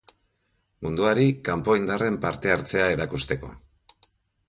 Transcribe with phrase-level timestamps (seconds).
[0.85, 3.57] Munduari kanpo-indarren parte hartzea erakusteko.